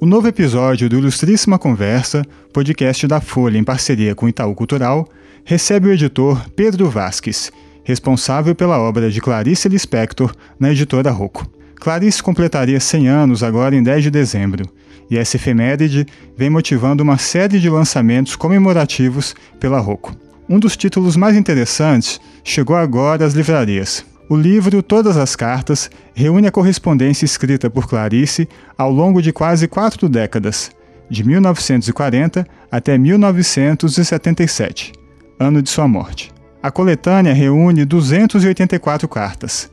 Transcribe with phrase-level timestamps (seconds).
[0.00, 5.06] O novo episódio do Ilustríssima Conversa, podcast da Folha em parceria com Itaú Cultural,
[5.44, 7.52] recebe o editor Pedro Vasques,
[7.84, 11.46] responsável pela obra de Clarice Lispector na editora Rocco.
[11.76, 14.64] Clarice completaria 100 anos agora em 10 de dezembro,
[15.10, 16.06] e essa efeméride
[16.36, 20.29] vem motivando uma série de lançamentos comemorativos pela Rocco.
[20.52, 24.04] Um dos títulos mais interessantes chegou agora às livrarias.
[24.28, 29.68] O livro Todas as Cartas reúne a correspondência escrita por Clarice ao longo de quase
[29.68, 30.72] quatro décadas,
[31.08, 34.90] de 1940 até 1977,
[35.38, 36.32] ano de sua morte.
[36.60, 39.70] A coletânea reúne 284 cartas,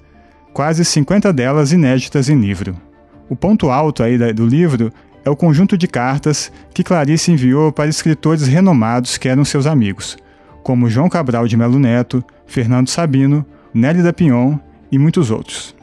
[0.54, 2.78] quase 50 delas inéditas em livro.
[3.28, 4.94] O ponto alto aí do livro
[5.26, 10.16] é o conjunto de cartas que Clarice enviou para escritores renomados que eram seus amigos,
[10.68, 14.60] como João Cabral de Melo Neto, Fernando Sabino, Nélida Pinhon
[14.92, 15.74] e muitos outros.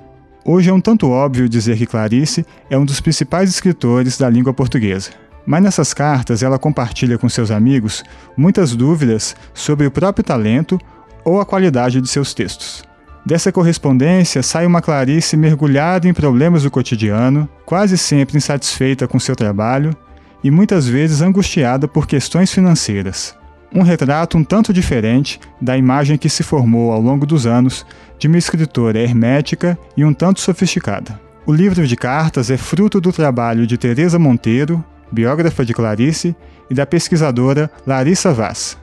[0.44, 4.52] Hoje é um tanto óbvio dizer que Clarice é um dos principais escritores da língua
[4.52, 5.08] portuguesa.
[5.46, 8.04] Mas nessas cartas ela compartilha com seus amigos
[8.36, 10.78] muitas dúvidas sobre o próprio talento
[11.24, 12.84] ou a qualidade de seus textos.
[13.24, 19.34] Dessa correspondência sai uma Clarice mergulhada em problemas do cotidiano, quase sempre insatisfeita com seu
[19.34, 19.96] trabalho
[20.42, 23.34] e muitas vezes angustiada por questões financeiras
[23.74, 27.84] um retrato um tanto diferente da imagem que se formou ao longo dos anos
[28.18, 31.20] de uma escritora hermética e um tanto sofisticada.
[31.44, 36.34] O livro de cartas é fruto do trabalho de Teresa Monteiro, biógrafa de Clarice,
[36.70, 38.78] e da pesquisadora Larissa Vaz,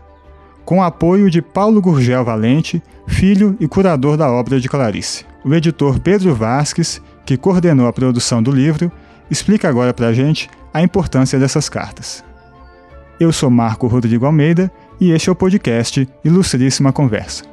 [0.63, 5.25] com apoio de Paulo Gurgel Valente, filho e curador da obra de Clarice.
[5.43, 8.91] O editor Pedro Vasques, que coordenou a produção do livro,
[9.29, 12.23] explica agora para a gente a importância dessas cartas.
[13.21, 17.43] Eu sou Marco Rodrigo Almeida e este é o podcast Ilustríssima Conversa.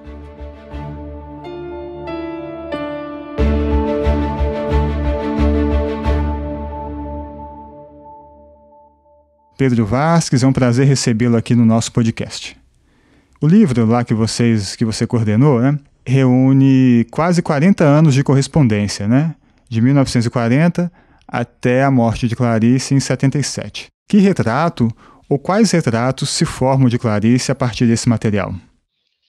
[9.58, 12.56] Pedro Vasques, é um prazer recebê-lo aqui no nosso podcast.
[13.38, 19.06] O livro lá que vocês que você coordenou, né, reúne quase 40 anos de correspondência,
[19.06, 19.34] né?
[19.68, 20.90] De 1940
[21.28, 23.88] até a morte de Clarice em 77.
[24.08, 24.90] Que retrato
[25.28, 28.54] ou quais retratos se formam de Clarice a partir desse material?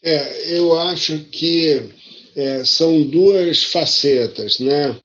[0.02, 1.90] É, eu acho que
[2.36, 4.60] é, são duas facetas.
[4.60, 4.96] Né?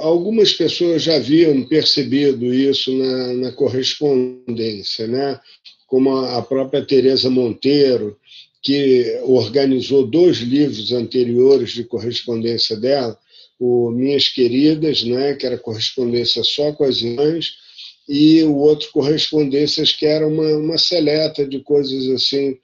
[0.00, 5.38] Algumas pessoas já haviam percebido isso na, na correspondência, né?
[5.86, 8.16] como a própria Teresa Monteiro,
[8.62, 13.18] que organizou dois livros anteriores de correspondência dela,
[13.58, 17.54] o Minhas Queridas, né, que era correspondência só com as irmãs,
[18.08, 22.56] e o outro correspondências que era uma, uma seleta de coisas assim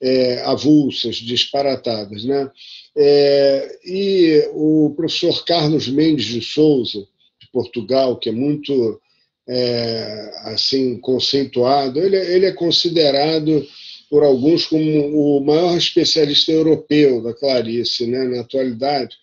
[0.00, 2.50] é, avulsas, disparatadas, né?
[2.96, 7.00] É, e o professor Carlos Mendes de Souza
[7.40, 9.00] de Portugal, que é muito
[9.48, 13.66] é, assim conceituado, ele, ele é considerado
[14.08, 19.16] por alguns como o maior especialista europeu da Clarice, né, na atualidade.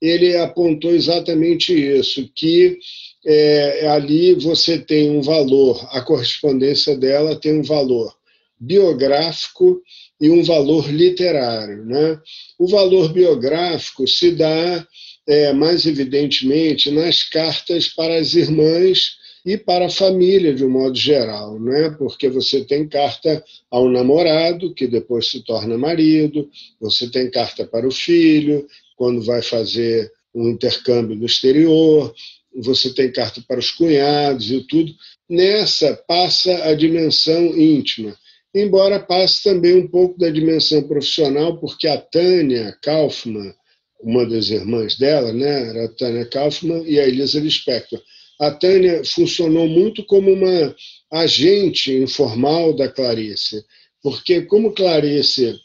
[0.00, 2.78] Ele apontou exatamente isso, que
[3.26, 8.14] é, ali você tem um valor, a correspondência dela tem um valor
[8.58, 9.82] biográfico
[10.20, 11.84] e um valor literário.
[11.84, 12.20] Né?
[12.56, 14.86] O valor biográfico se dá
[15.26, 20.96] é, mais evidentemente nas cartas para as irmãs e para a família de um modo
[20.96, 21.90] geral, né?
[21.98, 26.48] porque você tem carta ao namorado, que depois se torna marido,
[26.80, 28.66] você tem carta para o filho,
[28.96, 32.14] quando vai fazer um intercâmbio no exterior,
[32.62, 34.92] você tem carta para os cunhados e tudo.
[35.28, 38.16] Nessa passa a dimensão íntima,
[38.54, 43.52] embora passe também um pouco da dimensão profissional, porque a Tânia Kaufmann,
[44.00, 48.00] uma das irmãs dela, né, era a Tânia Kaufmann e a Elisa Lispector.
[48.38, 50.74] A Tânia funcionou muito como uma
[51.10, 53.64] agente informal da Clarice,
[54.02, 55.58] porque como Clarice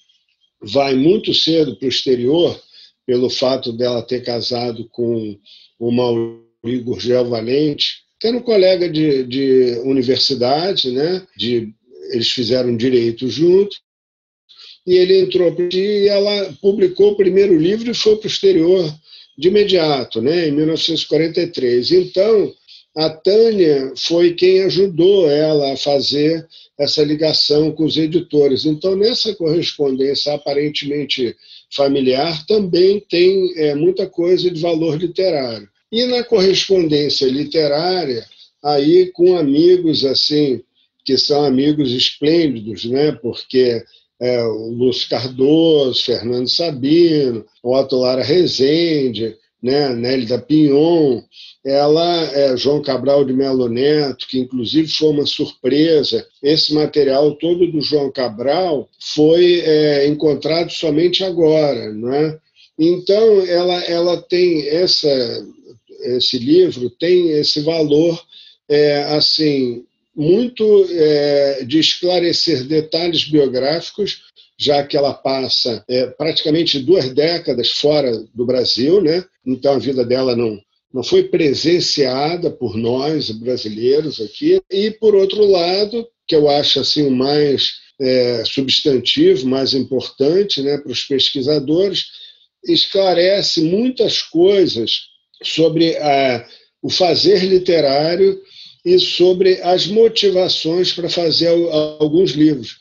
[0.62, 2.60] vai muito cedo para o exterior,
[3.06, 5.38] pelo fato dela ter casado com
[5.80, 11.26] o Maurício Igor Gel Valente, que era um colega de, de universidade, né?
[11.36, 11.74] De,
[12.12, 13.76] eles fizeram direito junto,
[14.86, 18.94] e ele entrou e ela publicou o primeiro livro e foi para o exterior
[19.38, 20.48] de imediato, né?
[20.48, 21.92] Em 1943.
[21.92, 22.54] Então,
[22.96, 26.46] a Tânia foi quem ajudou ela a fazer
[26.78, 28.66] essa ligação com os editores.
[28.66, 31.36] Então, nessa correspondência aparentemente
[31.74, 35.71] familiar, também tem é, muita coisa de valor literário.
[35.92, 38.26] E na correspondência literária,
[38.64, 40.62] aí com amigos assim,
[41.04, 43.12] que são amigos esplêndidos, né?
[43.12, 43.84] porque
[44.22, 51.22] é, Lúcio Cardoso, Fernando Sabino, Otto Lara Rezende, né, Nélida Pinhon,
[51.64, 57.72] ela, é, João Cabral de Melo Neto, que inclusive foi uma surpresa, esse material todo
[57.72, 62.40] do João Cabral foi é, encontrado somente agora, não é?
[62.80, 65.46] Então, ela, ela tem essa,
[66.02, 68.22] esse livro tem esse valor
[68.70, 69.84] é, assim
[70.16, 74.24] muito é, de esclarecer detalhes biográficos,
[74.58, 79.24] já que ela passa é, praticamente duas décadas fora do Brasil, né?
[79.46, 80.60] Então a vida dela não
[80.94, 84.62] não foi presenciada por nós brasileiros aqui.
[84.70, 90.78] E por outro lado, que eu acho assim o mais é, substantivo, mais importante, né,
[90.78, 92.08] para os pesquisadores,
[92.66, 95.11] esclarece muitas coisas
[95.42, 96.46] sobre a,
[96.82, 98.38] o fazer literário
[98.86, 101.50] e sobre as motivações para fazer
[102.00, 102.78] alguns livros.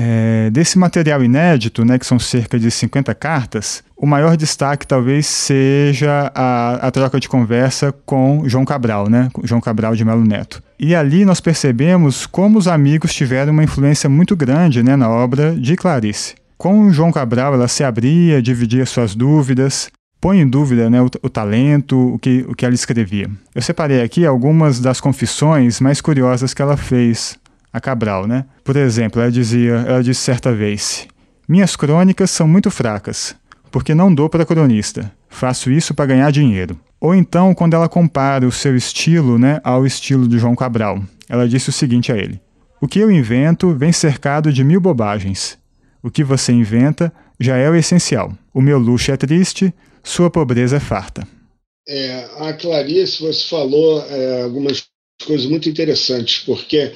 [0.00, 5.26] É, desse material inédito, né, que são cerca de 50 cartas, o maior destaque talvez
[5.26, 10.62] seja a, a troca de conversa com João Cabral, né, João Cabral de Melo Neto.
[10.78, 15.56] E ali nós percebemos como os amigos tiveram uma influência muito grande né, na obra
[15.56, 16.36] de Clarice.
[16.56, 19.90] Com João Cabral, ela se abria, dividia suas dúvidas,
[20.20, 23.30] põe em dúvida né, o, o, talento, o que, o que ela escrevia.
[23.54, 27.38] Eu separei aqui algumas das confissões mais curiosas que ela fez
[27.72, 28.26] a Cabral.
[28.26, 28.44] Né?
[28.64, 31.06] Por exemplo, ela dizia, ela disse certa vez:
[31.48, 33.34] Minhas crônicas são muito fracas,
[33.70, 35.12] porque não dou para cronista.
[35.28, 36.78] Faço isso para ganhar dinheiro.
[37.00, 41.48] Ou então, quando ela compara o seu estilo né, ao estilo de João Cabral, ela
[41.48, 42.40] disse o seguinte a ele:
[42.80, 45.58] O que eu invento vem cercado de mil bobagens.
[46.02, 48.32] O que você inventa já é o essencial.
[48.52, 49.72] O meu luxo é triste,
[50.02, 51.26] sua pobreza é farta.
[51.88, 54.84] É, a Clarice, você falou é, algumas
[55.24, 56.92] coisas muito interessantes, porque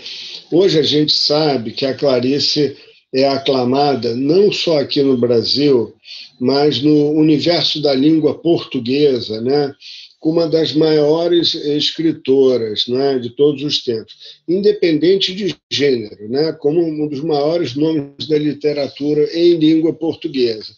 [0.50, 2.76] hoje a gente sabe que a Clarice
[3.14, 5.94] é aclamada não só aqui no Brasil,
[6.40, 9.74] mas no universo da língua portuguesa, né?
[10.22, 14.14] como uma das maiores escritoras né, de todos os tempos,
[14.48, 20.72] independente de gênero, né, como um dos maiores nomes da literatura em língua portuguesa.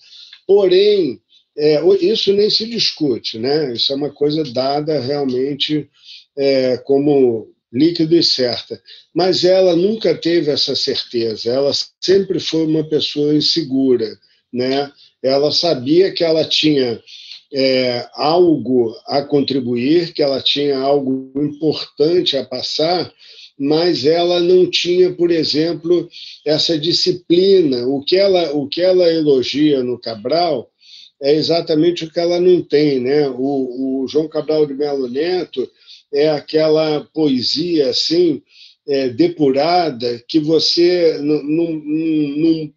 [0.47, 1.21] Porém,
[1.57, 3.73] é, isso nem se discute, né?
[3.73, 5.89] Isso é uma coisa dada realmente
[6.37, 8.81] é, como líquido e certa.
[9.13, 11.51] Mas ela nunca teve essa certeza.
[11.51, 14.17] Ela sempre foi uma pessoa insegura,
[14.53, 14.91] né?
[15.23, 17.01] Ela sabia que ela tinha
[17.53, 23.13] é, algo a contribuir, que ela tinha algo importante a passar,
[23.57, 26.09] mas ela não tinha, por exemplo,
[26.45, 27.87] essa disciplina.
[27.87, 30.69] O que ela, o que ela elogia no Cabral
[31.25, 33.01] é exatamente o que ela não tem.
[33.01, 33.27] Né?
[33.31, 35.67] O, o João Cabral de Melo Neto
[36.13, 38.43] é aquela poesia assim,
[38.87, 42.71] é, depurada, que você não,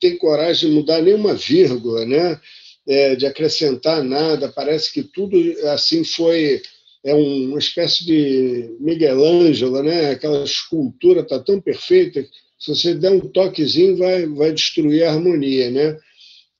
[0.00, 2.40] tem coragem de mudar nenhuma vírgula, né?
[2.86, 5.36] É, de acrescentar nada, parece que tudo
[5.68, 6.60] assim foi
[7.04, 10.10] é uma espécie de Miguel Ângelo, né?
[10.10, 12.24] Aquela escultura está tão perfeita,
[12.58, 15.96] se você der um toquezinho vai vai destruir a harmonia, né?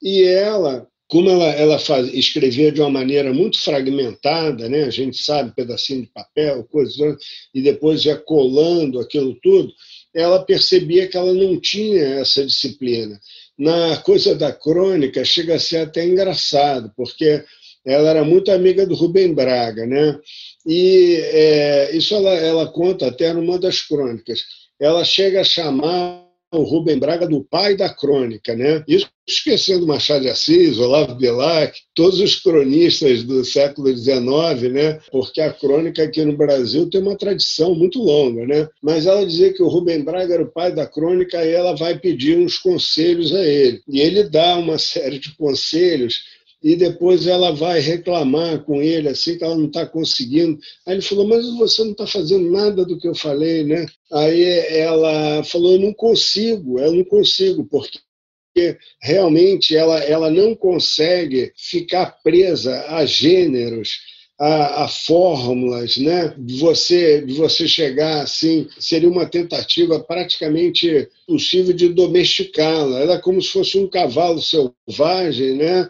[0.00, 4.84] E ela como ela, ela faz, escrevia de uma maneira muito fragmentada, né?
[4.84, 7.18] a gente sabe, pedacinho de papel, coisas,
[7.54, 9.70] e depois ia colando aquilo tudo,
[10.14, 13.20] ela percebia que ela não tinha essa disciplina.
[13.58, 17.44] Na coisa da crônica, chega a ser até engraçado, porque
[17.84, 20.18] ela era muito amiga do Rubem Braga, né?
[20.64, 24.40] E é, isso ela, ela conta até numa das crônicas.
[24.80, 26.21] Ela chega a chamar
[26.52, 28.84] o Rubem Braga do pai da crônica, né?
[28.86, 35.00] Isso esquecendo Machado de Assis, Olavo Bilac, todos os cronistas do século XIX, né?
[35.10, 38.68] Porque a crônica aqui no Brasil tem uma tradição muito longa, né?
[38.82, 41.98] Mas ela dizia que o Rubem Braga era o pai da crônica e ela vai
[41.98, 43.80] pedir uns conselhos a ele.
[43.88, 46.20] E ele dá uma série de conselhos
[46.62, 50.58] e depois ela vai reclamar com ele assim que ela não está conseguindo.
[50.86, 53.86] Aí ele falou, mas você não está fazendo nada do que eu falei, né?
[54.12, 61.52] Aí ela falou, eu não consigo, eu não consigo, porque realmente ela, ela não consegue
[61.56, 63.98] ficar presa a gêneros,
[64.38, 66.34] a, a, fórmulas, né?
[66.36, 73.00] De você, de você chegar assim, seria uma tentativa praticamente possível de domesticá-la.
[73.00, 75.88] Ela é como se fosse um cavalo selvagem, né?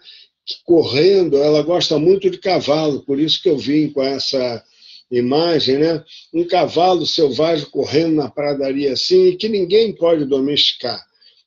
[0.65, 4.63] Correndo, ela gosta muito de cavalo, por isso que eu vim com essa
[5.11, 6.03] imagem, né?
[6.33, 11.01] Um cavalo selvagem correndo na pradaria assim, que ninguém pode domesticar.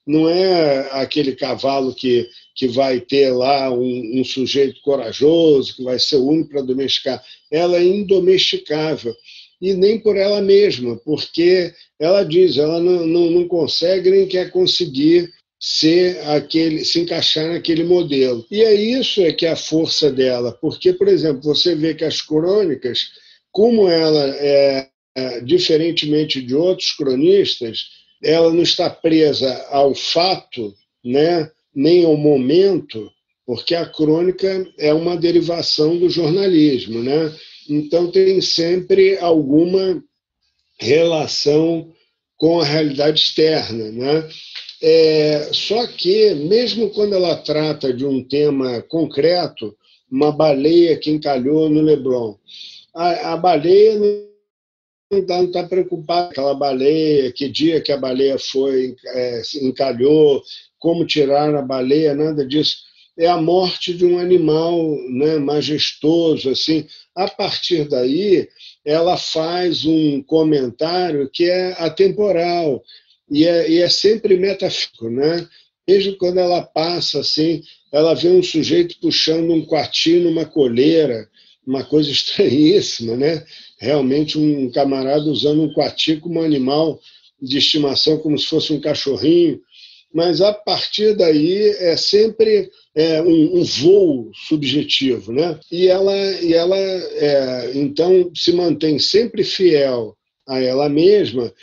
[0.06, 5.98] Não é aquele cavalo que, que vai ter lá um, um sujeito corajoso, que vai
[5.98, 7.24] ser o único para domesticar.
[7.52, 9.16] Ela é indomesticável.
[9.60, 14.52] E nem por ela mesma, porque ela diz, ela não, não, não consegue nem quer
[14.52, 15.32] conseguir
[15.68, 18.46] ser aquele, se encaixar naquele modelo.
[18.52, 22.06] E é isso é que é a força dela, porque, por exemplo, você vê que
[22.06, 23.08] as crônicas,
[23.52, 27.90] como ela é, é diferentemente de outros cronistas,
[28.24, 30.72] ela não está presa ao fato,
[31.04, 33.12] né, nem ao momento,
[33.44, 37.34] porque a crônica é uma derivação do jornalismo, né?
[37.68, 40.00] Então tem sempre alguma
[40.80, 41.92] relação
[42.38, 44.30] com a realidade externa, né?
[44.82, 49.76] É, só que mesmo quando ela trata de um tema concreto,
[50.12, 52.36] uma baleia que encalhou no Leblon,
[52.94, 58.38] a, a baleia não está tá preocupada com aquela baleia, que dia que a baleia
[58.38, 60.44] foi, é, encalhou,
[60.78, 62.86] como tirar a baleia, nada disso
[63.18, 64.78] é a morte de um animal
[65.10, 66.50] né, majestoso.
[66.50, 66.86] assim.
[67.16, 68.48] A partir daí,
[68.84, 72.84] ela faz um comentário que é atemporal
[73.30, 75.10] e é, e é sempre metafísico.
[75.10, 75.48] Né?
[75.88, 81.30] Mesmo quando ela passa assim, ela vê um sujeito puxando um quartinho numa coleira,
[81.66, 83.46] uma coisa estranhíssima, né?
[83.80, 87.00] Realmente um camarada usando um coati como um animal
[87.42, 89.60] de estimação, como se fosse um cachorrinho.
[90.14, 95.60] Mas a partir daí é sempre é, um, um, voo subjetivo, né?
[95.70, 100.16] E ela, e ela é, então se mantém sempre fiel
[100.48, 101.54] a ela mesma,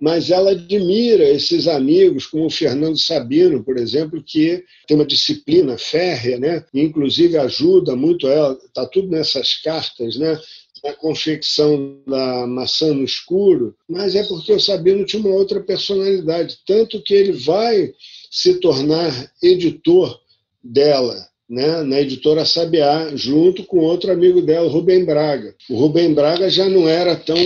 [0.00, 5.76] mas ela admira esses amigos, como o Fernando Sabino, por exemplo, que tem uma disciplina
[5.76, 6.64] férrea, né?
[6.72, 8.58] E, inclusive ajuda muito ela.
[8.64, 10.40] Está tudo nessas cartas, né?
[10.82, 16.58] Na confecção da maçã no escuro, mas é porque o Sabino tinha uma outra personalidade,
[16.66, 17.92] tanto que ele vai
[18.30, 20.18] se tornar editor
[20.64, 25.52] dela, né, na editora Sabiá, junto com outro amigo dela, Rubem Braga.
[25.68, 27.36] O Rubem Braga já não era tão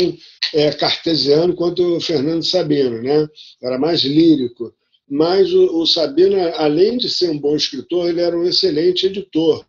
[0.53, 3.27] é, cartesiano quanto o Fernando Sabino, né?
[3.63, 4.75] era mais lírico.
[5.09, 9.65] Mas o, o Sabino, além de ser um bom escritor, ele era um excelente editor.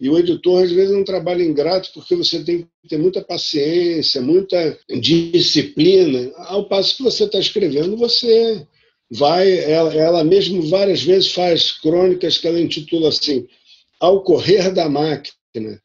[0.00, 3.20] E o editor, às vezes, é um trabalho ingrato porque você tem que ter muita
[3.20, 6.30] paciência, muita disciplina.
[6.36, 8.64] Ao passo que você está escrevendo, você
[9.10, 13.46] vai, ela, ela mesmo várias vezes faz crônicas que ela intitula assim,
[14.00, 15.80] Ao Correr da Máquina.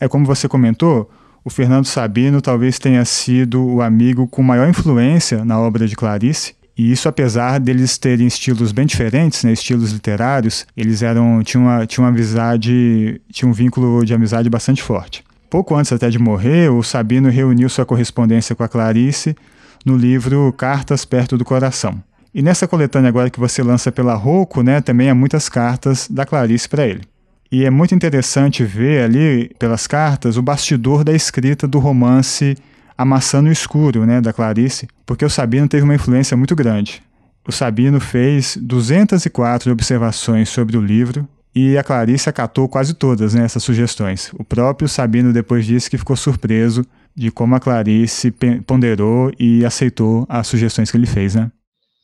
[0.00, 1.10] É como você comentou,
[1.44, 6.54] o Fernando Sabino talvez tenha sido o amigo com maior influência na obra de Clarice,
[6.76, 11.86] e isso apesar deles terem estilos bem diferentes, né, estilos literários, eles eram tinham uma,
[11.86, 15.22] tinham uma amizade, tinha um vínculo de amizade bastante forte.
[15.50, 19.36] Pouco antes até de morrer, o Sabino reuniu sua correspondência com a Clarice
[19.84, 22.02] no livro Cartas Perto do Coração.
[22.34, 26.24] E nessa coletânea agora que você lança pela Rocco, né, também há muitas cartas da
[26.24, 27.02] Clarice para ele.
[27.50, 32.56] E é muito interessante ver ali, pelas cartas, o bastidor da escrita do romance
[32.96, 37.02] A Maçã no Escuro, né, da Clarice, porque o Sabino teve uma influência muito grande.
[37.46, 43.44] O Sabino fez 204 observações sobre o livro e a Clarice acatou quase todas né,
[43.44, 44.30] essas sugestões.
[44.38, 48.32] O próprio Sabino depois disse que ficou surpreso de como a Clarice
[48.66, 51.50] ponderou e aceitou as sugestões que ele fez, né?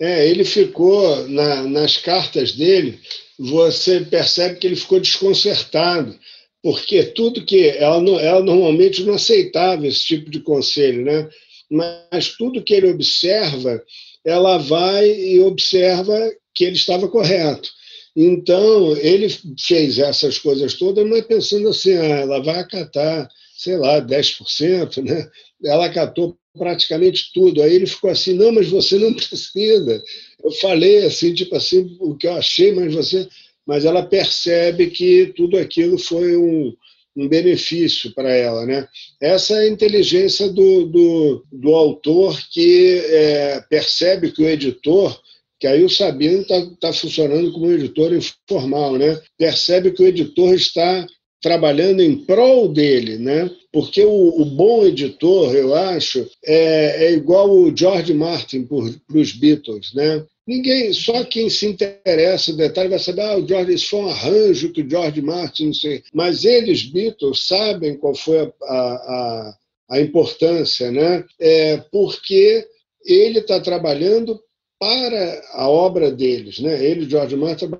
[0.00, 3.00] É, ele ficou, na, nas cartas dele,
[3.38, 6.16] você percebe que ele ficou desconcertado,
[6.62, 7.68] porque tudo que.
[7.70, 11.28] Ela, ela normalmente não aceitava esse tipo de conselho, né?
[11.70, 13.82] mas tudo que ele observa,
[14.24, 17.68] ela vai e observa que ele estava correto.
[18.16, 19.28] Então, ele
[19.60, 25.28] fez essas coisas todas, mas pensando assim, ah, ela vai acatar, sei lá, 10%, né?
[25.62, 27.62] Ela acatou praticamente tudo.
[27.62, 30.02] Aí ele ficou assim: não, mas você não precisa.
[30.42, 33.28] Eu falei assim, tipo assim, o que eu achei, mas você.
[33.66, 36.74] Mas ela percebe que tudo aquilo foi um,
[37.14, 38.64] um benefício para ela.
[38.64, 38.88] Né?
[39.20, 45.20] Essa é a inteligência do, do, do autor que é, percebe que o editor
[45.60, 49.20] que aí o Sabino está tá funcionando como um editor informal, né?
[49.36, 51.06] Percebe que o editor está
[51.42, 53.50] trabalhando em prol dele, né?
[53.78, 58.76] Porque o, o bom editor, eu acho, é, é igual o George Martin para
[59.16, 60.26] os Beatles, né?
[60.44, 64.08] Ninguém, só quem se interessa no detalhe vai saber, ah, o George, isso foi um
[64.08, 66.02] arranjo que o George Martin, não sei.
[66.12, 69.56] Mas eles, Beatles, sabem qual foi a, a,
[69.90, 71.24] a importância, né?
[71.38, 72.66] É porque
[73.04, 74.40] ele está trabalhando
[74.76, 76.84] para a obra deles, né?
[76.84, 77.70] Ele, George Martin,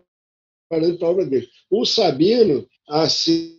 [0.71, 1.49] trabalhando para a obra deles.
[1.69, 3.58] O Sabino assim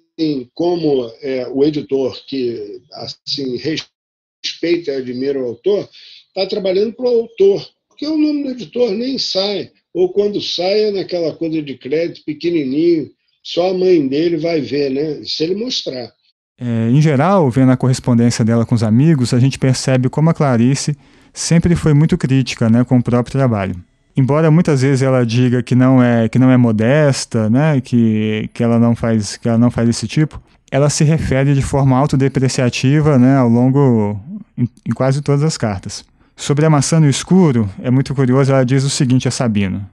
[0.54, 5.88] como é, o editor que assim respeita e admira o autor,
[6.28, 10.86] está trabalhando para o autor, porque o nome do editor nem sai, ou quando sai
[10.86, 13.10] é naquela coisa de crédito pequenininho,
[13.44, 15.22] só a mãe dele vai ver, né?
[15.24, 16.12] Se ele mostrar.
[16.60, 20.34] É, em geral, vendo a correspondência dela com os amigos, a gente percebe como a
[20.34, 20.96] Clarice
[21.34, 23.76] sempre foi muito crítica né, com o próprio trabalho.
[24.20, 28.62] Embora muitas vezes ela diga que não é que não é modesta, né, que, que
[28.62, 33.18] ela não faz que ela não faz esse tipo, ela se refere de forma autodepreciativa,
[33.18, 34.20] né, ao longo
[34.58, 36.04] em, em quase todas as cartas.
[36.36, 39.86] Sobre a maçã no escuro, é muito curioso, ela diz o seguinte a Sabino: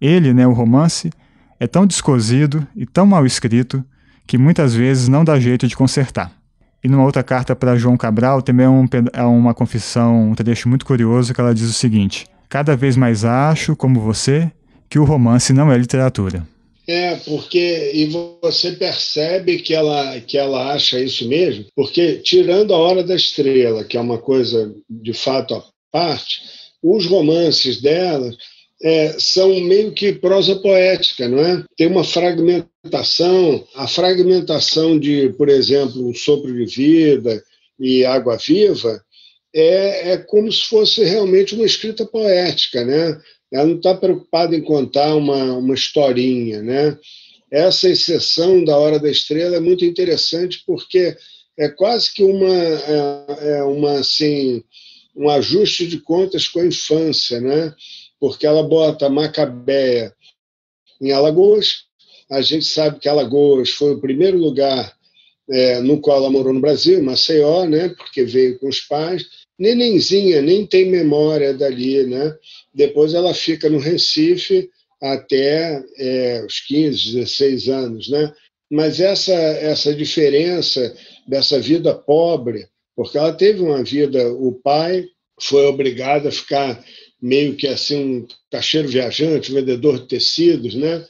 [0.00, 1.10] Ele, né, o romance,
[1.58, 3.84] é tão descosido e tão mal escrito
[4.26, 6.32] que muitas vezes não dá jeito de consertar.
[6.82, 10.68] E numa outra carta para João Cabral, também é, um, é uma confissão, um trecho
[10.68, 14.50] muito curioso, que ela diz o seguinte: Cada vez mais acho, como você,
[14.90, 16.44] que o romance não é literatura.
[16.88, 18.06] É, porque e
[18.42, 23.84] você percebe que ela, que ela acha isso mesmo, porque tirando a Hora da Estrela,
[23.84, 26.42] que é uma coisa de fato à parte,
[26.82, 28.28] os romances dela
[28.82, 31.62] é, são meio que prosa poética, não é?
[31.76, 37.40] Tem uma fragmentação, a fragmentação de, por exemplo, um sopro de vida
[37.78, 39.00] e água viva
[39.54, 43.20] é, é como se fosse realmente uma escrita poética, né?
[43.52, 46.98] Ela não está preocupada em contar uma, uma historinha, né?
[47.50, 51.16] Essa exceção da Hora da Estrela é muito interessante porque
[51.58, 54.62] é quase que uma, é, é uma assim,
[55.16, 57.74] um ajuste de contas com a infância, né?
[58.20, 60.14] porque ela bota Macabeia
[61.00, 61.86] em Alagoas.
[62.30, 64.94] A gente sabe que Alagoas foi o primeiro lugar
[65.48, 69.26] é, no qual ela morou no Brasil, Maceió, né, porque veio com os pais.
[69.60, 72.06] Nenenzinha, nem tem memória dali.
[72.06, 72.34] Né?
[72.74, 74.70] Depois ela fica no Recife
[75.02, 78.08] até é, os 15, 16 anos.
[78.08, 78.32] Né?
[78.70, 80.96] Mas essa, essa diferença
[81.28, 85.04] dessa vida pobre, porque ela teve uma vida, o pai
[85.38, 86.82] foi obrigado a ficar
[87.20, 91.04] meio que assim um caixeiro viajante, vendedor de tecidos, né?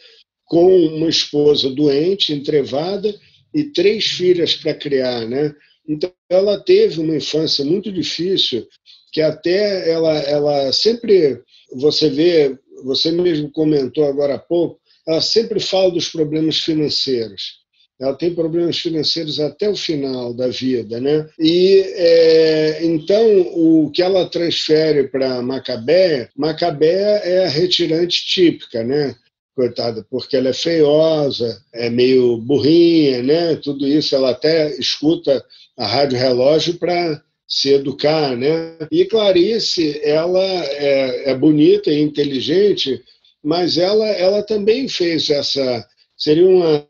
[0.44, 3.14] com uma esposa doente, entrevada,
[3.54, 5.26] e três filhas para criar.
[5.28, 5.54] Né?
[5.88, 8.66] Então, ela teve uma infância muito difícil,
[9.12, 11.42] que até ela, ela sempre,
[11.74, 17.60] você vê, você mesmo comentou agora há pouco, ela sempre fala dos problemas financeiros
[18.00, 21.28] ela tem problemas financeiros até o final da vida, né?
[21.38, 29.14] E é, então o que ela transfere para Macabé, Macabé é a retirante típica, né?
[29.54, 33.56] Coitada, porque ela é feiosa, é meio burrinha, né?
[33.56, 35.44] Tudo isso ela até escuta
[35.80, 38.76] a rádio relógio para se educar, né?
[38.92, 43.02] E Clarice, ela é, é bonita e inteligente,
[43.42, 46.86] mas ela, ela também fez essa seria uma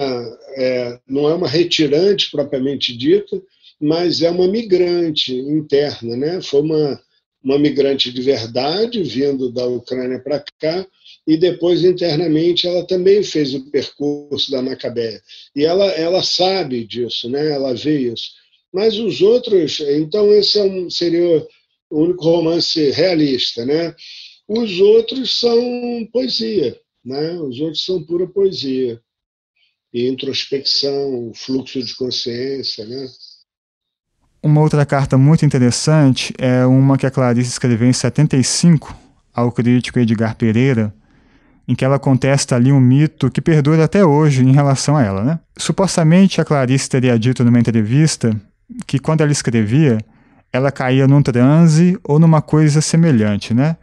[0.57, 3.41] é, não é uma retirante propriamente dita,
[3.81, 6.43] mas é uma migrante interna, né?
[6.43, 7.01] Foi uma
[7.43, 10.85] uma migrante de verdade vindo da Ucrânia para cá
[11.27, 15.23] e depois internamente ela também fez o percurso da Macabéia
[15.55, 17.53] e ela ela sabe disso, né?
[17.53, 18.41] Ela vê isso.
[18.73, 21.47] Mas os outros, então esse é um, seria
[21.91, 23.95] o único romance realista, né?
[24.49, 27.33] Os outros são poesia, né?
[27.41, 29.01] Os outros são pura poesia
[29.93, 33.09] e introspecção, fluxo de consciência, né?
[34.43, 38.97] Uma outra carta muito interessante é uma que a Clarice escreveu em 75
[39.35, 40.95] ao crítico Edgar Pereira,
[41.69, 45.23] em que ela contesta ali um mito que perdura até hoje em relação a ela.
[45.23, 45.39] Né?
[45.59, 48.35] Supostamente a Clarice teria dito numa entrevista
[48.87, 49.99] que quando ela escrevia,
[50.53, 53.77] ela caía num transe ou numa coisa semelhante, né?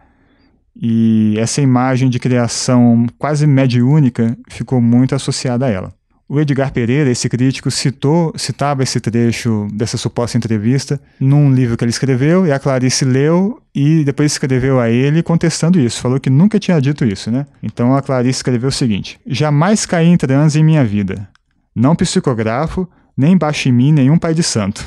[0.79, 5.97] E essa imagem de criação quase mediúnica ficou muito associada a ela.
[6.29, 11.85] O Edgar Pereira, esse crítico, citou, citava esse trecho dessa suposta entrevista num livro que
[11.85, 16.01] ele escreveu, e a Clarice leu e depois escreveu a ele contestando isso.
[16.01, 17.45] Falou que nunca tinha dito isso, né?
[17.63, 21.29] Então a Clarice escreveu o seguinte: Jamais caí em transe em minha vida.
[21.73, 24.85] Não psicografo, nem baixo em mim nenhum pai de santo.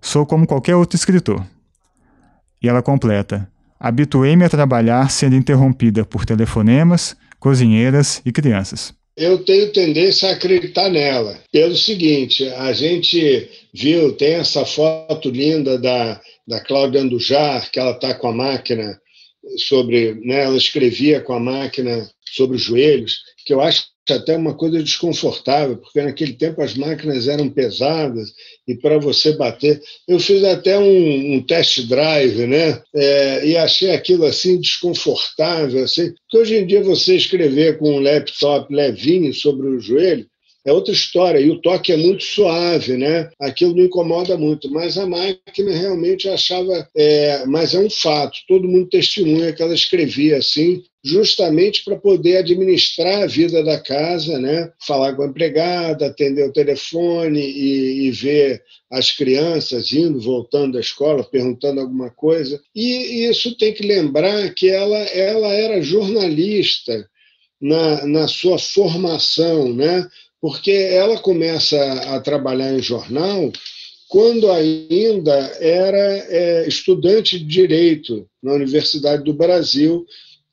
[0.00, 1.46] Sou como qualquer outro escritor.
[2.62, 9.72] E ela completa: Habituei-me a trabalhar sendo interrompida por telefonemas, cozinheiras e crianças eu tenho
[9.72, 11.40] tendência a acreditar nela.
[11.50, 17.92] Pelo seguinte, a gente viu, tem essa foto linda da, da Cláudia Andujar, que ela
[17.92, 19.00] está com a máquina
[19.68, 22.06] sobre, né, ela escrevia com a máquina
[22.36, 27.26] sobre os joelhos, que eu acho até uma coisa desconfortável, porque naquele tempo as máquinas
[27.26, 28.32] eram pesadas
[28.68, 29.82] e para você bater.
[30.06, 32.80] Eu fiz até um, um test drive, né?
[32.94, 36.12] É, e achei aquilo assim desconfortável, assim.
[36.12, 40.26] Porque hoje em dia você escrever com um laptop levinho sobre o joelho
[40.66, 41.38] é outra história.
[41.38, 43.30] E o toque é muito suave, né?
[43.40, 44.68] Aquilo não incomoda muito.
[44.70, 46.86] Mas a máquina realmente achava.
[46.96, 52.38] É, mas é um fato, todo mundo testemunha que ela escrevia assim, justamente para poder
[52.38, 54.72] administrar a vida da casa, né?
[54.84, 60.80] falar com a empregada, atender o telefone e, e, ver as crianças indo, voltando da
[60.80, 62.60] escola, perguntando alguma coisa.
[62.74, 67.08] E, e isso tem que lembrar que ela, ela era jornalista
[67.60, 70.06] na, na sua formação, né?
[70.46, 71.76] Porque ela começa
[72.14, 73.50] a trabalhar em jornal
[74.08, 80.06] quando ainda era é, estudante de direito na Universidade do Brasil,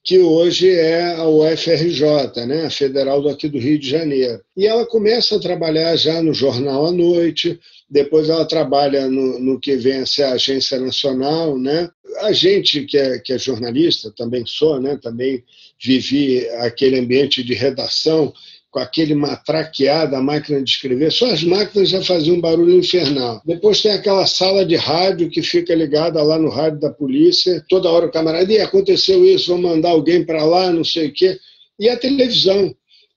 [0.03, 4.41] que hoje é a UFRJ, né, a Federal daqui do Rio de Janeiro.
[4.58, 9.60] E ela começa a trabalhar já no Jornal à Noite, depois ela trabalha no, no
[9.60, 11.60] que vem a ser a Agência Nacional.
[11.60, 11.88] Né?
[12.21, 15.43] A gente que é, que é jornalista, também sou, né, também
[15.79, 18.34] vivi aquele ambiente de redação,
[18.73, 23.39] com aquele matraqueado, a máquina de escrever, só as máquinas já faziam um barulho infernal.
[23.45, 27.91] Depois tem aquela sala de rádio que fica ligada lá no rádio da polícia, toda
[27.91, 31.38] hora o camarada, e aconteceu isso, vamos mandar alguém para lá, não sei o quê.
[31.79, 32.73] E a televisão,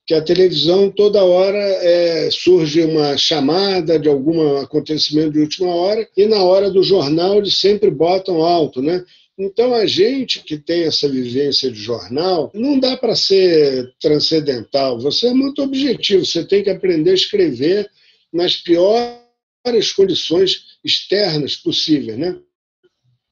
[0.07, 6.07] que a televisão toda hora é, surge uma chamada de algum acontecimento de última hora,
[6.15, 9.03] e na hora do jornal eles sempre botam alto, né?
[9.39, 14.99] Então, a gente que tem essa vivência de jornal, não dá para ser transcendental.
[15.01, 17.91] Você é muito objetivo, você tem que aprender a escrever
[18.33, 22.19] nas piores condições externas possíveis.
[22.19, 22.39] Né?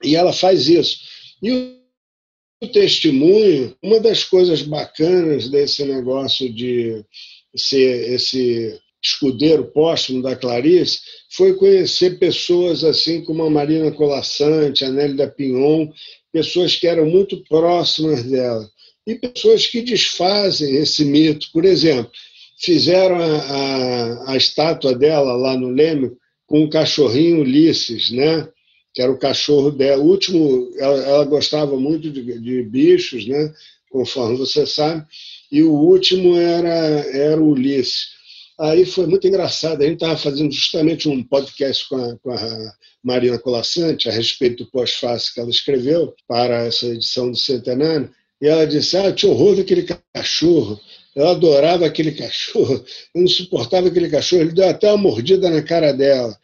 [0.03, 0.99] E ela faz isso.
[1.43, 1.79] E
[2.63, 7.03] o testemunho, uma das coisas bacanas desse negócio de
[7.57, 14.91] ser esse escudeiro póstumo da Clarice, foi conhecer pessoas assim como a Marina Colassante, a
[14.91, 15.89] Nélida Pinhon,
[16.33, 18.69] pessoas que eram muito próximas dela.
[19.07, 21.49] E pessoas que desfazem esse mito.
[21.53, 22.11] Por exemplo,
[22.59, 26.13] fizeram a, a, a estátua dela lá no Leme
[26.47, 28.49] com o cachorrinho Ulisses, né?
[28.95, 30.03] que era o cachorro dela.
[30.03, 33.53] O último, ela, ela gostava muito de, de, bichos, né?
[33.91, 35.05] conforme você sabe,
[35.53, 38.14] e o último era, era o Ulisses.
[38.59, 39.83] Aí foi muito engraçado.
[39.83, 44.65] A gente estava fazendo justamente um podcast com a, com a Marina Colassante a respeito
[44.65, 48.11] do pós-fácil que ela escreveu para essa edição do Centenário.
[48.41, 50.81] E ela disse: Ah, eu tinha horror daquele cachorro.
[51.17, 52.85] Eu adorava aquele cachorro.
[53.15, 54.43] Eu não suportava aquele cachorro.
[54.43, 56.37] Ele deu até uma mordida na cara dela.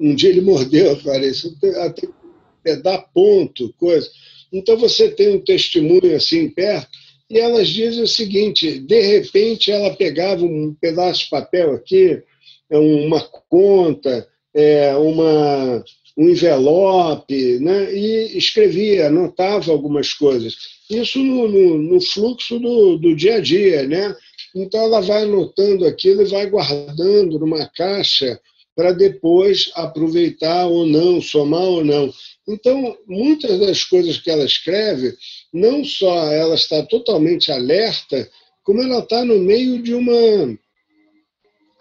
[0.00, 1.54] Um dia ele mordeu, parece.
[1.76, 4.08] Até dar ponto, coisa.
[4.52, 6.97] Então você tem um testemunho assim perto
[7.30, 12.22] e elas dizem o seguinte: de repente ela pegava um pedaço de papel aqui,
[12.70, 15.84] uma conta, é, uma,
[16.16, 20.56] um envelope, né, e escrevia, anotava algumas coisas.
[20.90, 24.14] Isso no, no, no fluxo do, do dia a dia, né?
[24.54, 28.40] Então ela vai anotando aquilo e vai guardando numa caixa
[28.74, 32.12] para depois aproveitar ou não, somar ou não.
[32.48, 35.14] Então, muitas das coisas que ela escreve
[35.52, 38.28] não só ela está totalmente alerta,
[38.64, 40.58] como ela está no meio de uma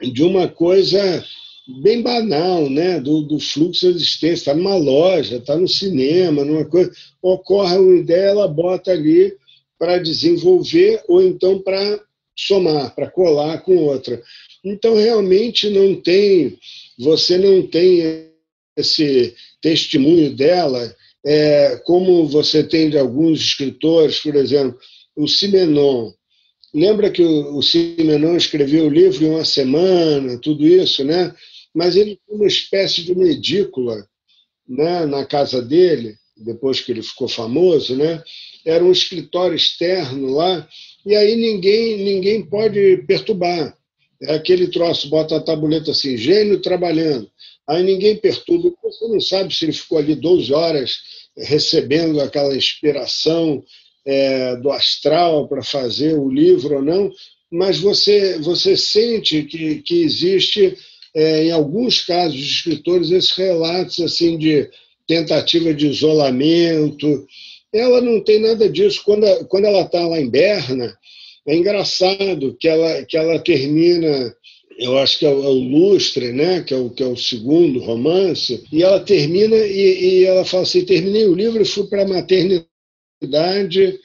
[0.01, 1.25] de uma coisa
[1.81, 2.99] bem banal, né?
[2.99, 4.51] do, do fluxo de existência.
[4.51, 6.91] Está numa loja, está no cinema, numa coisa.
[7.21, 9.33] Ocorre uma ideia, ela bota ali
[9.79, 11.99] para desenvolver ou então para
[12.35, 14.21] somar, para colar com outra.
[14.63, 16.57] Então, realmente não tem,
[16.99, 18.27] você não tem
[18.75, 24.79] esse testemunho dela é, como você tem de alguns escritores, por exemplo,
[25.15, 26.11] o Simenon.
[26.73, 31.33] Lembra que o, o Simenon escreveu o livro em uma semana, tudo isso, né?
[31.73, 34.07] Mas ele tinha uma espécie de uma edícula
[34.67, 38.23] né, na casa dele, depois que ele ficou famoso, né?
[38.65, 40.67] Era um escritório externo lá,
[41.05, 43.76] e aí ninguém, ninguém pode perturbar.
[44.21, 47.29] É aquele troço, bota a tabuleta assim, gênio trabalhando.
[47.67, 50.97] Aí ninguém perturba, você não sabe se ele ficou ali 12 horas
[51.37, 53.63] recebendo aquela inspiração
[54.05, 57.11] é, do astral para fazer o livro ou não,
[57.51, 60.77] mas você, você sente que, que existe,
[61.13, 64.69] é, em alguns casos de escritores, esses relatos assim de
[65.07, 67.25] tentativa de isolamento.
[67.73, 69.01] Ela não tem nada disso.
[69.03, 70.97] Quando, quando ela está lá em Berna,
[71.47, 74.35] é engraçado que ela, que ela termina
[74.77, 76.61] eu acho que é o, é o Lustre, né?
[76.61, 80.63] que, é o, que é o segundo romance, e ela termina e, e ela fala
[80.63, 83.99] assim: terminei o livro e fui para a maternidade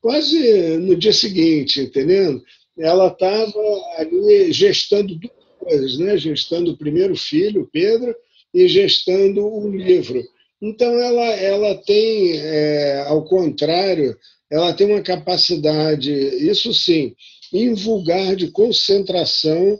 [0.00, 2.42] quase no dia seguinte, entendendo?
[2.78, 3.60] Ela estava
[3.98, 6.16] ali gestando duas coisas, né?
[6.16, 8.14] gestando o primeiro filho, Pedro,
[8.52, 10.22] e gestando o livro.
[10.60, 14.16] Então, ela, ela tem, é, ao contrário,
[14.50, 17.14] ela tem uma capacidade, isso sim,
[17.52, 19.78] invulgar de concentração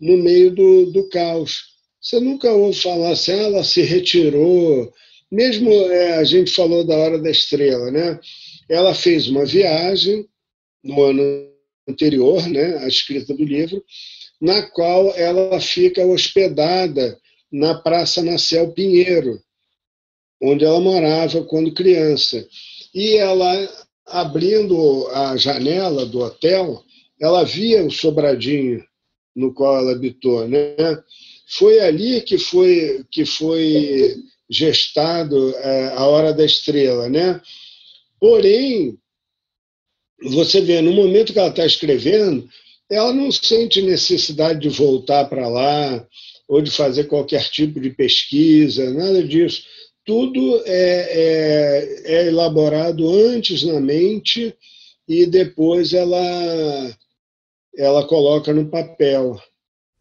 [0.00, 1.74] no meio do, do caos.
[2.00, 4.92] Você nunca ouve falar assim, ah, ela se retirou.
[5.30, 8.20] Mesmo é, a gente falou da Hora da Estrela, né?
[8.68, 10.26] Ela fez uma viagem
[10.82, 11.54] no ano
[11.88, 13.82] anterior, né, à escrita do livro,
[14.40, 17.18] na qual ela fica hospedada
[17.50, 19.40] na Praça Marcel Pinheiro,
[20.42, 22.46] onde ela morava quando criança.
[22.94, 23.68] E ela,
[24.06, 26.82] abrindo a janela do hotel,
[27.20, 28.84] ela via o sobradinho
[29.34, 30.76] no qual ela habitou, né?
[31.58, 34.16] Foi ali que foi que foi
[34.48, 37.40] gestado é, a hora da estrela, né?
[38.20, 38.96] Porém,
[40.22, 42.48] você vê no momento que ela está escrevendo,
[42.90, 46.06] ela não sente necessidade de voltar para lá
[46.46, 49.64] ou de fazer qualquer tipo de pesquisa, nada disso.
[50.04, 54.54] Tudo é, é, é elaborado antes na mente
[55.08, 56.94] e depois ela
[57.76, 59.36] ela coloca no papel.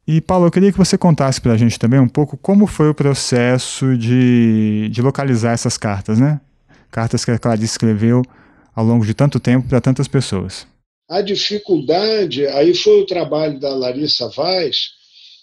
[0.06, 2.90] E, Paulo, eu queria que você contasse para a gente também um pouco como foi
[2.90, 6.42] o processo de, de localizar essas cartas, né?
[6.92, 8.22] Cartas que a Clarice escreveu
[8.76, 10.68] ao longo de tanto tempo para tantas pessoas.
[11.10, 14.92] A dificuldade, aí foi o trabalho da Larissa Vaz,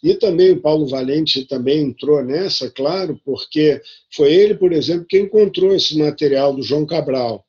[0.03, 3.81] e também o Paulo Valente também entrou nessa, claro, porque
[4.15, 7.45] foi ele, por exemplo, que encontrou esse material do João Cabral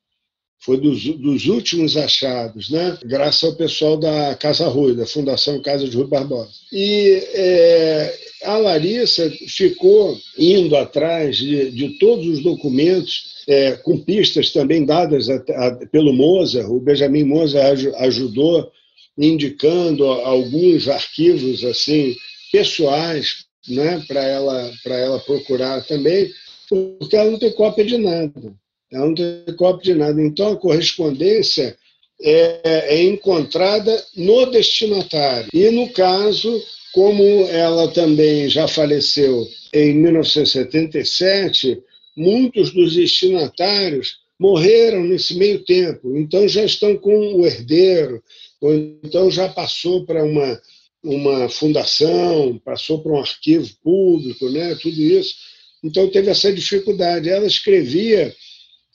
[0.61, 2.97] foi dos, dos, últimos achados, né?
[3.03, 6.51] graças ao pessoal da Casa Rui, da Fundação Casa de Rui Barbosa.
[6.71, 14.51] E é, a Larissa ficou indo atrás de, de todos os documentos, é, com pistas
[14.51, 17.59] também dadas a, a, pelo Moza, o Benjamin Moza
[17.97, 18.71] ajudou
[19.17, 22.15] indicando alguns arquivos assim
[22.51, 26.31] pessoais né, para ela, ela procurar também,
[26.69, 28.53] porque ela não tem cópia de nada.
[28.91, 30.21] Ela não tem cópia de nada.
[30.21, 31.77] Então, a correspondência
[32.21, 35.49] é, é encontrada no destinatário.
[35.53, 36.61] E, no caso,
[36.93, 41.81] como ela também já faleceu em 1977,
[42.15, 48.23] muitos dos destinatários morreram nesse meio tempo, então já estão com o herdeiro,
[48.59, 50.59] ou então já passou para uma,
[51.03, 55.35] uma fundação, passou para um arquivo público, né, tudo isso.
[55.83, 57.29] Então teve essa dificuldade.
[57.29, 58.33] Ela escrevia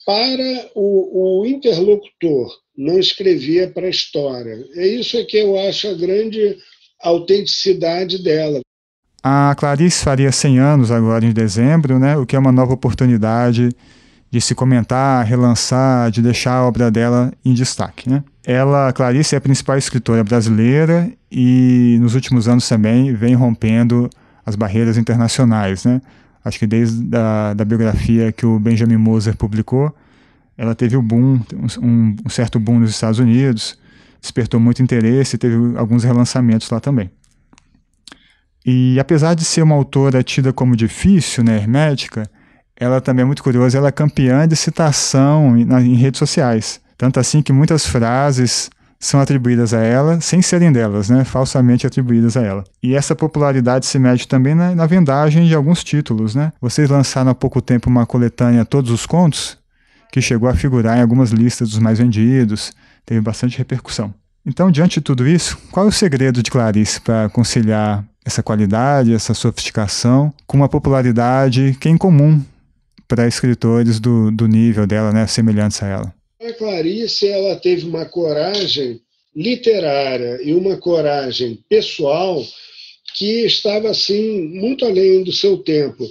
[0.05, 4.65] para o, o interlocutor, não escrevia para a história.
[4.75, 6.57] É isso é que eu acho a grande
[7.01, 8.61] autenticidade dela.
[9.21, 12.15] A Clarice faria 100 anos agora em dezembro, né?
[12.15, 13.69] o que é uma nova oportunidade
[14.31, 18.09] de se comentar, relançar, de deixar a obra dela em destaque.
[18.09, 18.23] Né?
[18.49, 24.09] Ela, Clarice, é a principal escritora brasileira e nos últimos anos também vem rompendo
[24.45, 25.83] as barreiras internacionais.
[25.83, 26.01] Né?
[26.45, 29.93] acho que desde a da biografia que o Benjamin Moser publicou,
[30.57, 33.77] ela teve o boom, um, um, certo boom nos Estados Unidos,
[34.21, 37.11] despertou muito interesse e teve alguns relançamentos lá também.
[38.65, 42.29] E apesar de ser uma autora tida como difícil, né, hermética,
[42.77, 46.79] ela também é muito curiosa, ela é campeã de citação em, em redes sociais.
[46.97, 52.35] Tanto assim que muitas frases são atribuídas a ela sem serem delas, né, falsamente atribuídas
[52.35, 52.63] a ela.
[52.81, 56.33] E essa popularidade se mede também na, na, vendagem de alguns títulos.
[56.33, 56.51] Né?
[56.59, 59.57] Vocês lançaram há pouco tempo uma coletânea Todos os Contos,
[60.11, 62.71] que chegou a figurar em algumas listas dos mais vendidos,
[63.05, 64.13] teve bastante repercussão.
[64.45, 69.13] Então, diante de tudo isso, qual é o segredo de Clarice para conciliar essa qualidade,
[69.13, 72.41] essa sofisticação, com uma popularidade que é incomum
[73.07, 76.16] para escritores do, do nível dela, né, semelhantes a ela?
[76.39, 79.01] A Clarice ela teve uma coragem
[79.35, 82.45] literária e uma coragem pessoal
[83.15, 86.07] que estava assim muito além do seu tempo.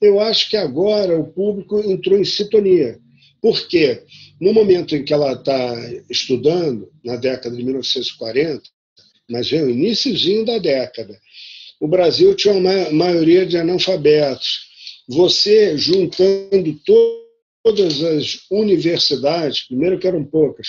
[0.00, 2.98] Eu acho que agora o público entrou em sintonia.
[3.42, 4.02] Por quê?
[4.40, 5.74] No momento em que ela está
[6.08, 8.62] estudando, na década de 1940,
[9.28, 11.18] mas vem o iníciozinho da década,
[11.78, 14.66] o Brasil tinha uma maioria de analfabetos.
[15.06, 17.25] Você juntando todos
[17.66, 20.68] todas as universidades, primeiro que eram poucas,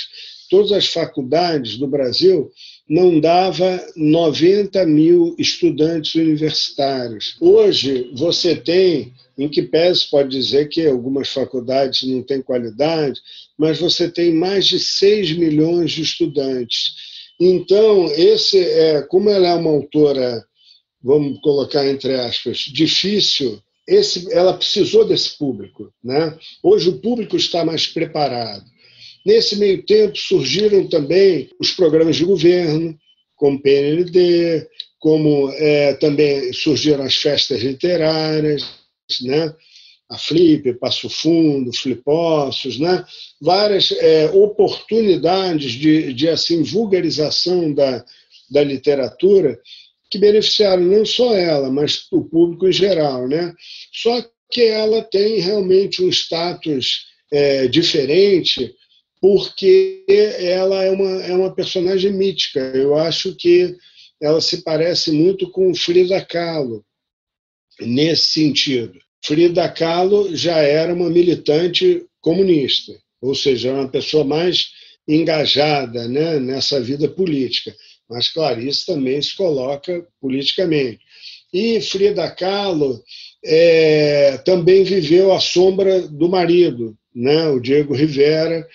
[0.50, 2.50] todas as faculdades do Brasil,
[2.90, 7.36] não dava 90 mil estudantes universitários.
[7.40, 13.22] Hoje, você tem, em que pese pode dizer que algumas faculdades não têm qualidade,
[13.56, 16.96] mas você tem mais de 6 milhões de estudantes.
[17.40, 20.44] Então, esse é, como ela é uma autora,
[21.04, 25.92] vamos colocar entre aspas, difícil esse, ela precisou desse público.
[26.04, 26.38] Né?
[26.62, 28.66] Hoje o público está mais preparado.
[29.26, 32.98] Nesse meio tempo surgiram também os programas de governo,
[33.36, 34.68] como PNLD,
[35.00, 38.66] como é, também surgiram as festas literárias,
[39.22, 39.54] né?
[40.10, 43.06] a Flip, Passo Fundo, Flipossos, né?
[43.42, 48.04] várias é, oportunidades de, de assim vulgarização da,
[48.50, 49.60] da literatura
[50.10, 53.28] que beneficiaram não só ela, mas o público em geral.
[53.28, 53.54] Né?
[53.94, 58.74] Só que ela tem realmente um status é, diferente,
[59.20, 62.60] porque ela é uma, é uma personagem mítica.
[62.60, 63.76] Eu acho que
[64.22, 66.84] ela se parece muito com Frida Kahlo,
[67.80, 69.00] nesse sentido.
[69.24, 74.72] Frida Kahlo já era uma militante comunista, ou seja, uma pessoa mais
[75.08, 77.76] engajada né, nessa vida política.
[78.10, 81.00] Mas Clarice também se coloca politicamente.
[81.54, 83.02] E Frida Kahlo
[83.44, 88.68] é, também viveu à sombra do marido, né, o Diego Rivera,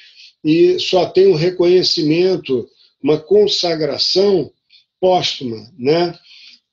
[0.45, 2.69] e só tem um reconhecimento,
[3.03, 4.51] uma consagração
[5.01, 5.71] póstuma.
[5.79, 6.19] Né?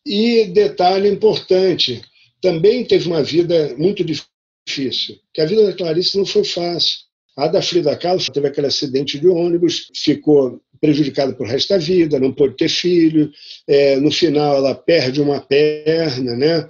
[0.06, 2.02] E detalhe importante,
[2.41, 7.00] também teve uma vida muito difícil, que a vida da Clarice não foi fácil.
[7.36, 12.20] A da Frida Kahlo teve aquele acidente de ônibus, ficou prejudicada por resto da vida,
[12.20, 13.32] não pôde ter filho.
[13.68, 16.68] É, no final, ela perde uma perna, né?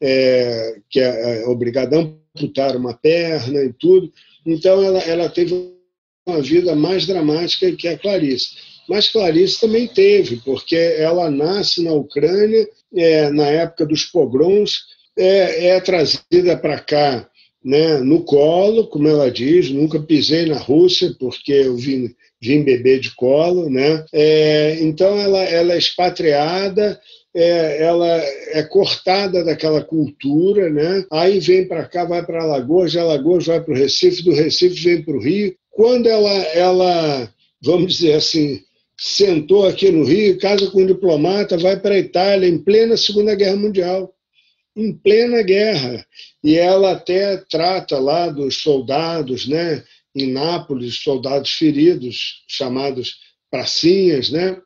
[0.00, 4.12] É, que é, é obrigada a amputar uma perna e tudo.
[4.44, 5.54] Então, ela, ela teve
[6.26, 8.50] uma vida mais dramática que a Clarice.
[8.88, 14.80] Mas Clarice também teve, porque ela nasce na Ucrânia, é, na época dos pogroms,
[15.16, 17.28] é, é trazida para cá
[17.64, 23.00] né, no colo, como ela diz, nunca pisei na Rússia porque eu vim, vim beber
[23.00, 23.70] de colo.
[23.70, 24.04] Né?
[24.12, 27.00] É, então ela, ela é expatriada,
[27.34, 28.08] é, ela
[28.52, 31.04] é cortada daquela cultura, né?
[31.10, 34.80] aí vem para cá, vai para Alagoas, de Alagoas vai para o Recife, do Recife
[34.82, 35.54] vem para o Rio.
[35.70, 38.60] Quando ela, ela, vamos dizer assim,
[38.98, 43.34] sentou aqui no Rio, casa com um diplomata, vai para a Itália em plena Segunda
[43.34, 44.12] Guerra Mundial
[44.76, 46.06] em plena guerra.
[46.42, 53.16] E ela até trata lá dos soldados, né, em Nápoles, soldados feridos, chamados
[53.50, 54.60] pracinhas, né?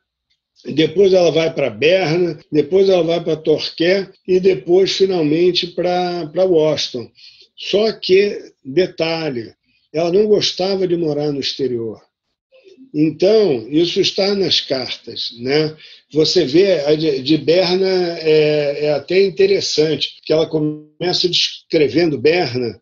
[0.64, 7.10] Depois ela vai para Berna, depois ela vai para Torquay e depois, finalmente, para Washington.
[7.56, 9.54] Só que, detalhe,
[9.92, 12.00] ela não gostava de morar no exterior.
[12.98, 15.34] Então, isso está nas cartas.
[15.38, 15.76] Né?
[16.14, 17.86] Você vê, a de Berna
[18.20, 22.80] é, é até interessante, que ela começa descrevendo Berna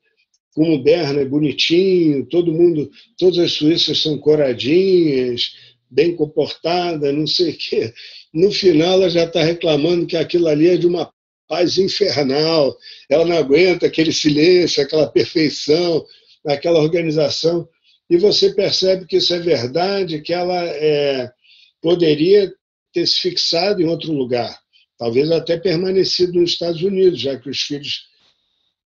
[0.54, 5.52] como Berna é bonitinho, todo mundo, todas as suíças são coradinhas,
[5.90, 7.92] bem comportadas, não sei o quê.
[8.32, 11.12] No final, ela já está reclamando que aquilo ali é de uma
[11.48, 12.76] paz infernal,
[13.10, 16.06] ela não aguenta aquele silêncio, aquela perfeição,
[16.46, 17.68] aquela organização
[18.08, 21.32] e você percebe que isso é verdade, que ela é,
[21.80, 22.52] poderia
[22.92, 24.58] ter se fixado em outro lugar,
[24.98, 28.06] talvez até permanecido nos Estados Unidos, já que os filhos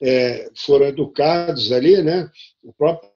[0.01, 2.31] é, foram educados ali, né?
[2.63, 3.11] O próprio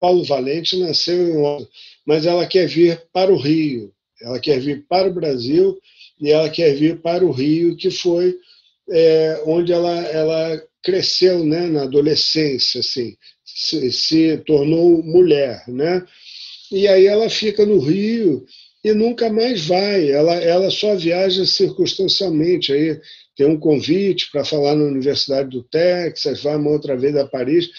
[0.00, 1.68] Paulo Valente nasceu em Oslo,
[2.06, 5.78] mas ela quer vir para o Rio, ela quer vir para o Brasil
[6.20, 8.36] e ela quer vir para o Rio, que foi
[8.90, 11.66] é, onde ela, ela cresceu, né?
[11.66, 13.16] Na adolescência, assim
[13.54, 16.04] se, se tornou mulher, né?
[16.70, 18.44] E aí ela fica no Rio
[18.82, 20.10] e nunca mais vai.
[20.10, 22.72] Ela, ela só viaja circunstancialmente.
[22.72, 22.98] Aí
[23.36, 27.70] tem um convite para falar na Universidade do Texas, vai uma outra vez a Paris,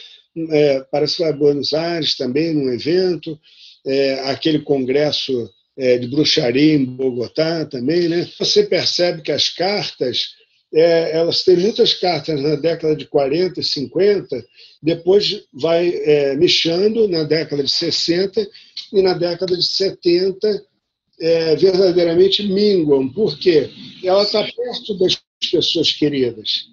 [0.50, 3.40] é, parece que vai a Buenos Aires também, num evento,
[3.86, 8.08] é, aquele congresso é, de bruxaria em Bogotá também.
[8.08, 8.28] Né?
[8.40, 10.36] Você percebe que as cartas
[10.74, 14.46] é, elas têm muitas cartas na década de 40 e 50,
[14.82, 18.48] depois vai é, mexendo na década de 60
[18.92, 20.66] e na década de 70
[21.20, 23.08] é, verdadeiramente minguam.
[23.08, 23.70] Por quê?
[24.04, 26.66] Ela está perto das pessoas queridas.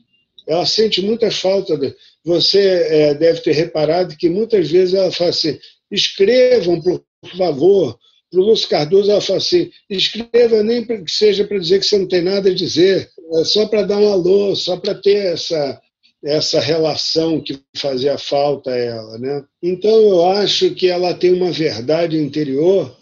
[0.48, 1.76] Ela sente muita falta.
[1.76, 1.94] De...
[2.24, 5.58] Você é, deve ter reparado que muitas vezes ela fala assim:
[5.90, 7.02] escrevam, por
[7.36, 7.98] favor,
[8.30, 11.98] para o Lúcio Cardoso, ela fala assim: escreva nem que seja para dizer que você
[11.98, 13.10] não tem nada a dizer,
[13.44, 15.80] só para dar um alô, só para ter essa,
[16.24, 19.18] essa relação que fazia falta a ela.
[19.18, 19.44] Né?
[19.62, 22.96] Então, eu acho que ela tem uma verdade interior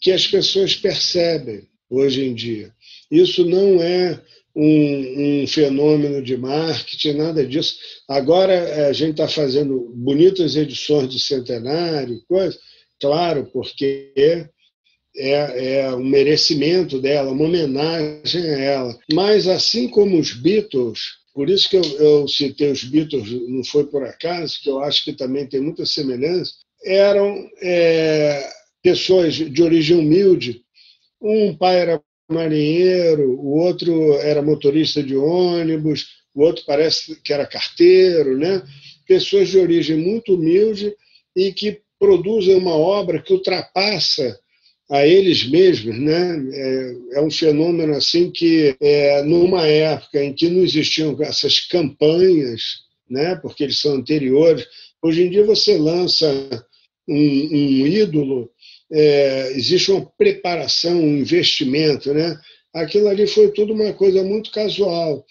[0.00, 2.72] que as pessoas percebem hoje em dia.
[3.10, 4.20] Isso não é
[4.54, 7.76] um, um, fenômeno de marketing, nada disso.
[8.08, 12.58] Agora a gente está fazendo bonitas edições de centenário, coisa
[13.02, 14.12] claro, porque
[15.16, 18.98] é, é um merecimento dela, uma homenagem a ela.
[19.12, 21.00] Mas, assim como os Beatles,
[21.34, 25.04] por isso que eu, eu citei os Beatles, não foi por acaso, que eu acho
[25.04, 26.52] que também tem muita semelhança,
[26.84, 28.48] eram é,
[28.82, 30.62] pessoas de origem humilde.
[31.20, 37.46] Um pai era marinheiro, o outro era motorista de ônibus, o outro parece que era
[37.46, 38.62] carteiro, né?
[39.06, 40.94] Pessoas de origem muito humilde
[41.36, 44.38] e que produzem uma obra que ultrapassa
[44.92, 46.36] a eles mesmos, né?
[46.52, 52.82] É, é um fenômeno assim que, é, numa época em que não existiam essas campanhas,
[53.08, 53.34] né?
[53.36, 54.66] Porque eles são anteriores.
[55.02, 56.28] Hoje em dia você lança
[57.08, 58.50] um, um ídolo,
[58.92, 62.38] é, existe uma preparação, um investimento, né?
[62.74, 65.24] Aquilo ali foi tudo uma coisa muito casual.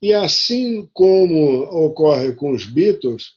[0.00, 3.32] E assim como ocorre com os Beatles,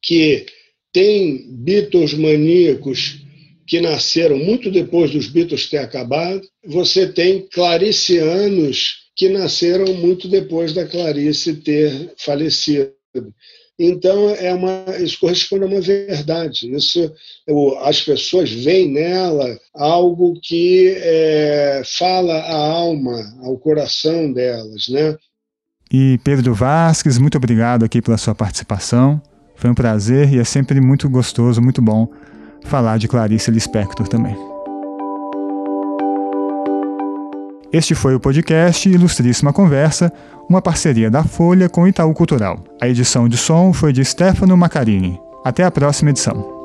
[0.00, 0.46] que
[0.92, 3.26] tem Beatles maníacos
[3.68, 10.72] que nasceram muito depois dos Beatles ter acabado, você tem claricianos que nasceram muito depois
[10.72, 12.94] da Clarice ter falecido.
[13.78, 16.74] Então, é uma, isso corresponde a uma verdade.
[16.74, 17.12] Isso,
[17.82, 24.88] as pessoas veem nela algo que é, fala à alma, ao coração delas.
[24.88, 25.14] Né?
[25.92, 29.20] E Pedro Vasques, muito obrigado aqui pela sua participação.
[29.54, 32.08] Foi um prazer e é sempre muito gostoso, muito bom
[32.64, 34.36] falar de Clarice Lispector também.
[37.72, 40.10] Este foi o podcast Ilustríssima Conversa,
[40.48, 42.58] uma parceria da Folha com Itaú Cultural.
[42.80, 45.20] A edição de som foi de Stefano Macarini.
[45.44, 46.57] Até a próxima edição.